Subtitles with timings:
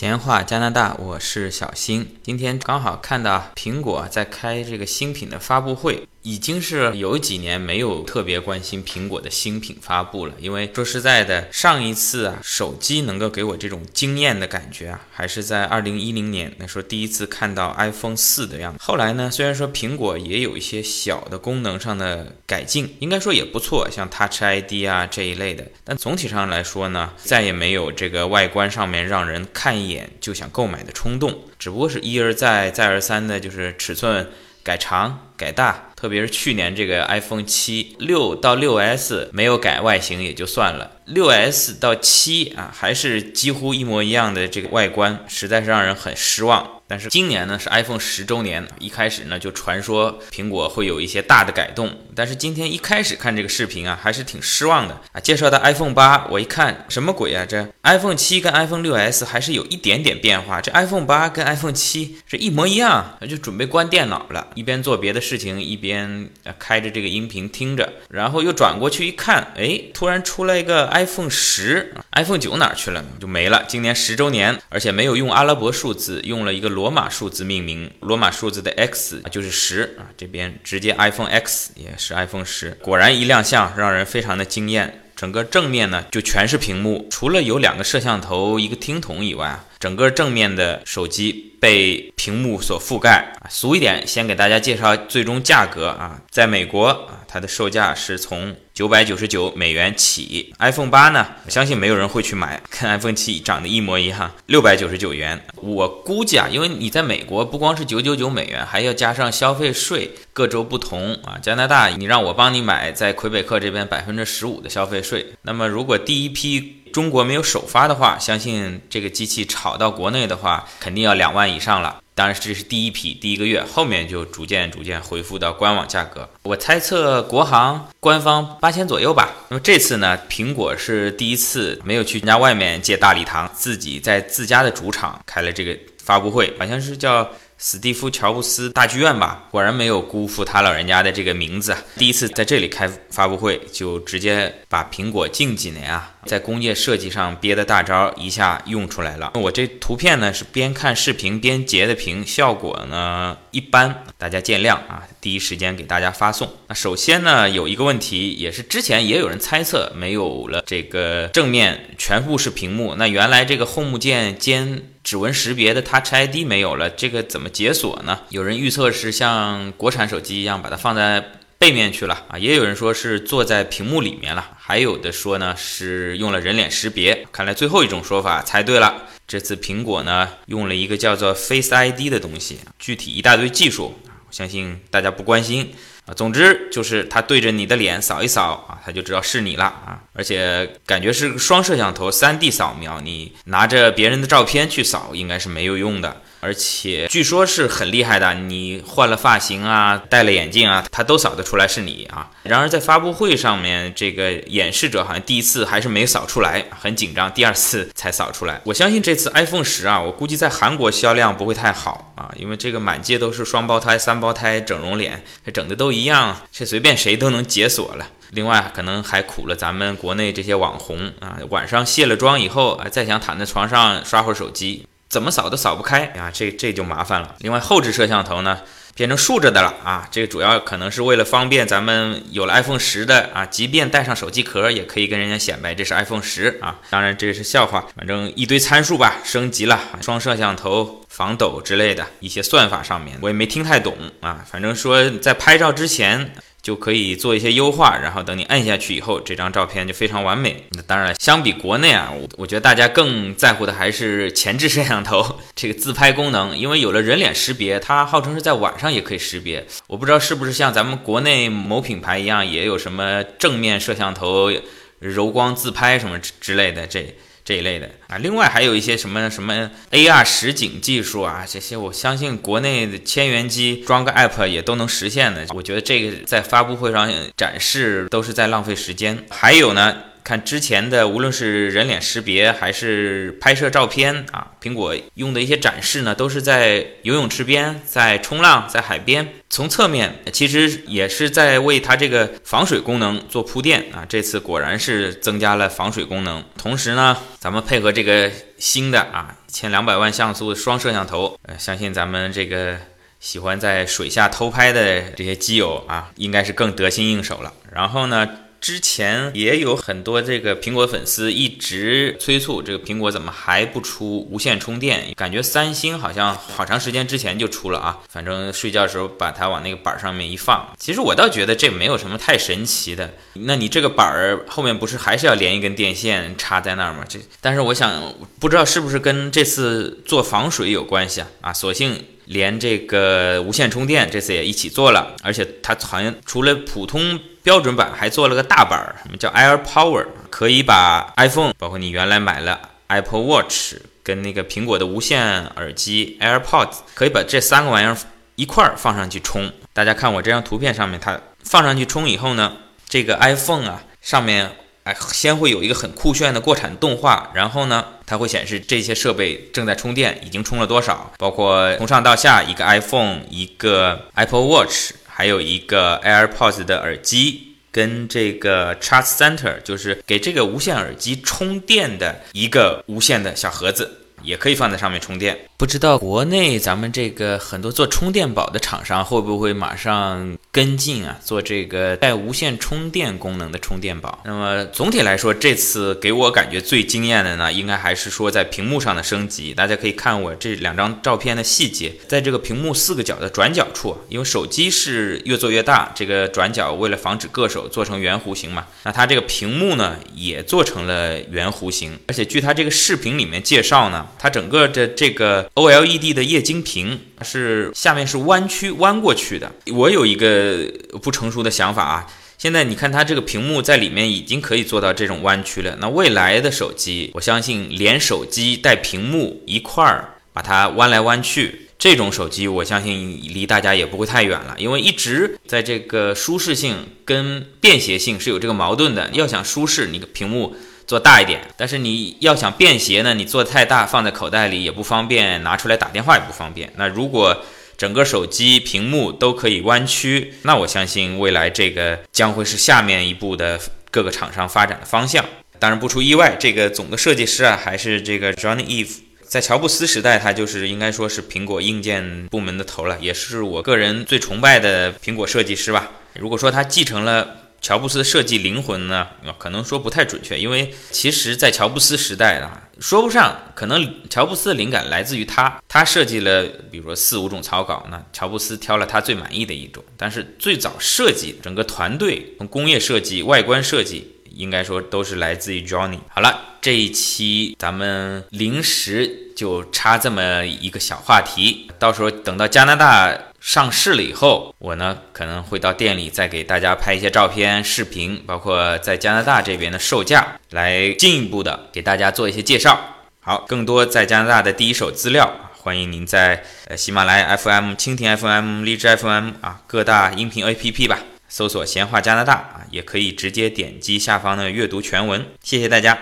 [0.00, 2.16] 闲话加拿大，我是小新。
[2.22, 6.08] 今天刚好看到苹果在开这个新品的发布会。
[6.22, 18.78] 已经是有几年没有特别关心苹果的新品发布了，因为说实在的，上一次啊手机能够给我这种惊艳的感觉啊，还是在二零一零年那时候第一次看到 iPhone 四的样子。
[18.82, 34.28] 后来呢，虽然说苹果也有一些小的功能上的改进，应该说也不错，像 Touch ID 啊这一类的，但总体上来说呢，再也没有这个外观上面让人看一眼就想购买的冲动，只不过是一而再再而三的，就是尺寸。
[34.62, 46.79] 改长改大，特别是去年这个 iPhone 七六到六 S 没有改外形也就算了，六 S 到七啊还是几乎一模一样的这个外观，实在是让人很失望。
[46.90, 55.20] 但是今年呢是 iPhone 十周年，一开始呢就传说苹果会有一些大的改动，但是今天一开始看这个视频啊，还是挺失望的啊。
[55.20, 57.46] 介绍的 iPhone 八，我一看什么鬼啊？
[57.48, 66.28] 这 iPhone 七跟 iPhone 六 S 还是有一点点变化，这 iPhone 八跟 iPhone 七是一模一样，就准备关电脑了，一边做别的事情，一边
[66.58, 73.04] 开着这个音频听着，然后又转过去一看，哎，突然出来一个 iPhone 十，iPhone 九哪去了？
[73.20, 73.64] 就没了。
[73.68, 76.90] 今年十周年，而且没有用阿拉伯数字，用了一个罗。
[76.90, 85.02] 马数字命名，罗马数字的 X 就是十啊，这边直接 iPhone X 也是 iPhone 十，果然一亮相让人非常的惊艳。
[85.16, 93.32] 整个正面呢就全是屏幕，除了有两个摄像头、一个听筒以外，整个正面的手机被屏幕所覆盖。
[93.48, 98.54] 俗一点，先给大家介绍最终价格啊，在美国啊，它的售价是从。
[98.72, 101.26] 九百九十九美元起，iPhone 八呢？
[101.44, 104.32] 我相信没有人会去买， 跟 iPhone 七长得一模一样。
[104.46, 111.36] 六百九十九元，我估计啊，因为你在美国不光是九九九美元，还要加上消费税，各州不同啊。
[111.42, 115.26] 加拿大，你让我帮你买，在魁北克这边百分之十五的消费税。
[115.42, 122.02] 那么如果第一批中国没有首发的话，相信这个机器炒到国内的话，肯定要两万以上了。
[122.14, 126.28] 当然，这是第一批，第一个月，后面就逐渐逐渐恢复到官网价格。
[126.42, 129.30] 我猜测国行官方八千左右吧。
[129.48, 137.30] 那么这次呢，苹果是第一次没有去人家外面借大礼堂，自己在自家的主场开了这个发布会，好像是叫。
[137.62, 141.76] 史蒂夫·乔布斯大剧院吧，果然没有辜负他老人家的这个名字。
[141.98, 149.32] 第一次在这里开发布会，就直接把苹果近几年啊在工业设计上憋的大招一下用出来了。
[149.34, 155.06] 我这图片呢是边看视频边截的屏，效果呢一般，大家见谅啊。
[155.20, 156.50] 第一时间给大家发送。
[156.68, 168.20] 那首先呢有一个问题，也是之前也有人猜测，没有了这个正面全部是屏幕，那原来这个 Home 键兼指纹识别的 Touch ID 没有了，这个怎么解锁呢？
[168.30, 177.26] 有人预测是像国产手机一样把它放在背面去了啊，也有人说是坐在屏幕里面了，还有的说呢是用了人脸识别。
[177.30, 183.94] 看来最后一种说法猜对了，这次苹果呢用了一个叫做 Face ID 的东西，具体一大堆技术，
[184.30, 185.74] 相信大家不关心
[186.06, 186.14] 啊。
[186.14, 196.22] 总之就是他对着你的脸扫一扫啊，他就知道是你了啊，而且感觉是双摄像头三 D 扫描，你拿着别人的照片去扫应该是没有用的。
[196.40, 202.30] 而且据说是很厉害的，你换了发型啊，戴了眼镜啊，它都扫得出来是你啊。
[202.42, 208.60] 然而在发布会上面，这个演示者好像第一次还是没扫出来，很紧张，第二次才扫出来。
[208.64, 218.06] 我相信这次 iPhone 十啊，我估计在韩国销量不会太好啊，因为这个满街都是双胞胎、三胞胎整容脸，这整的都一样，这随便谁都能解锁了。
[218.30, 224.86] 另外可能还苦了咱们国内这些网红啊，晚上卸了妆以后啊，再想躺在床上刷会儿手机。
[225.10, 227.34] 怎么扫都扫不开啊，这这就麻烦了。
[227.40, 228.60] 另外后置摄像头呢，
[228.94, 236.78] 变成竖着的了啊，这个主要可能是为了方便咱们有了 iPhone 十的啊，即便带上手机壳也可以跟人家显摆这是 iPhone 十啊。
[236.90, 244.44] 当然这是笑话，反正一堆参数吧，升级了双摄像头、防抖之类的一些算法上面，我也没听太懂啊。
[244.48, 246.32] 反正说在拍照之前。
[246.62, 250.64] 就可以做一些优化，然后等你按下去以后，这张照片就非常完美。
[250.72, 259.66] 那当然，相比国内啊，我我觉得大家更在乎的还是前置摄像头这个自拍功能，因为有了人脸识别，它号称是在晚上也可以识别。
[259.86, 264.52] 我不知道是不是像咱们国内某品牌一样，也有什么正面摄像头
[264.98, 267.14] 柔光自拍什么之之类的这。
[267.50, 275.46] 这一类的啊，另外还有一些什么什么 AR 实景技术啊，这些我相信国内的千元机装个 App 也都能实现的。
[275.52, 279.26] 我觉得这个在发布会上展示都是在浪费时间。
[279.30, 289.26] 还有呢，看之前的，无论是人脸识别还是拍摄照片啊，苹果用的一些展示呢，都是在游泳池边、在冲浪、在海边。
[289.48, 294.06] 从侧面其实也是在为它这个防水功能做铺垫啊。
[294.08, 302.76] 这次果然是增加了防水功能，同时呢，咱们配合这个新的啊一千两百万像素双摄像头，呃，相信咱们这个
[303.18, 307.52] 喜欢在水下偷拍的这些基友啊，应该是更得心应手了。
[307.72, 308.28] 然后呢？
[308.60, 315.14] 之前也有很多这个苹果粉丝一直催促这个苹果怎么还不出无线充电？
[315.16, 320.74] 感觉三星好像好长时间之前就出了啊，反正睡觉的时候把它往那个板上面一放。
[320.78, 323.14] 其实我倒觉得这没有什么太神奇的。
[323.32, 327.04] 那你这个板儿后面不是还是要连一根电线插在那儿吗？
[327.08, 331.28] 这但是我想不知道是不是跟这次做防水有关系啊？
[331.40, 337.18] 啊，索性连这个无线充电这次也一起做了，而且它好像除了普通。
[337.42, 340.06] 标准版还做了个大板儿，什么叫 Air Power？
[340.28, 347.96] 可以把 iPhone，包括你原来买了 Apple Watch 跟那个苹果的无线耳机 AirPods，可以把这三个玩意儿
[348.36, 349.50] 一块儿放上去充。
[349.72, 352.56] 大家看我这张图片上面，它放上去充以后呢，
[352.88, 354.50] 这个 iPhone 啊上面
[354.84, 364.92] 哎先会有一个很酷炫的过场动画，然后呢它会显示这些设备正在充电，已经充了多少，包括从上到下一个 iPhone，一个 Apple Watch。
[365.20, 373.99] 还有一个 AirPods 的耳机，跟这个 Charge Center，就是给这个无线耳机充电的一个无线的小盒子。
[374.22, 375.38] 也可以放在上面充电。
[375.56, 381.18] 不知道国内咱们这个很多做充电宝的厂商会不会马上跟进啊？
[381.22, 384.20] 做这个带无线充电功能的充电宝。
[384.24, 389.52] 那么总体来说，这次给我感觉最惊艳的呢，应该还是说在屏幕上的升级。
[389.52, 398.66] 大家可以看我这两张照片的细节，在这个屏幕四个角的转角处，因为手机是越做越大，这个转角为了防止硌手，做成圆弧形嘛。
[398.84, 401.98] 那它这个屏幕呢，也做成了圆弧形。
[402.08, 404.06] 而且据它这个视频里面介绍呢。
[404.18, 409.52] 它整个的这个 OLED 的液晶屏是下面是弯曲弯过去的。
[409.72, 410.70] 我有一个
[411.02, 415.76] 不成熟的想法啊，现在你看它这个屏幕在里面已经可以做到这种弯曲了。
[415.80, 424.54] 那未来的手机，我相信连手机带屏幕一块儿把它弯来弯去，这种手机我相信离大家也不会太远了。
[424.58, 429.10] 因为一直在这个舒适性跟便携性是有这个矛盾的。
[429.12, 430.54] 要想舒适，你的屏幕。
[430.90, 436.72] 做大一点，但是你要想便携呢，你做太大放在口袋里也不方便，拿出来打电话也不方便。
[436.74, 437.44] 那如果
[437.78, 443.60] 整个手机屏幕都可以弯曲，那我相信未来这个将会是下面一步的
[443.92, 445.24] 各个厂商发展的方向。
[445.60, 455.88] 当然不出意外，这个总的设计师啊还是这个 Johnny Ive，在乔布斯时代他就是应该说是苹果硬件部门的头了，也是我个人最崇拜的苹果设计师吧。
[456.14, 457.36] 如果说他继承了。
[457.60, 459.06] 乔布斯的设计灵魂呢？
[459.38, 469.84] 可能说不太准确，因为其实，在乔布斯时代啊，说不上，可能乔布斯的灵感来自于他，他设计了，比如说四五种草稿，那乔布斯挑了他最满意的一种。
[469.96, 475.98] 但是最早设计整个团队，从工业设计、外观设计，应该说都是来自于 Johnny。
[476.08, 483.26] 好了，这一期咱们临时就插这么一个小话题，到时候等到加拿大。
[483.40, 492.78] 上市了以后，我呢可能会到店里再给大家拍一些照片、视频，包括在加拿大这边的售价，来进一步的给大家做一些介绍。
[493.20, 496.44] 好，更多在加拿大的第一手资料，欢迎您在
[496.76, 500.98] 喜马拉雅 FM、蜻蜓 FM、荔枝 FM 啊各大音频 APP 吧，
[501.28, 505.26] 搜索“闲话加拿大”啊，也可以直接点击下方的阅读全文。
[505.42, 505.98] 谢谢大家。